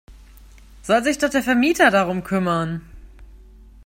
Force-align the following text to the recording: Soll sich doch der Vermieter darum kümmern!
Soll 0.81 1.03
sich 1.03 1.19
doch 1.19 1.29
der 1.29 1.43
Vermieter 1.43 1.91
darum 1.91 2.23
kümmern! 2.23 2.81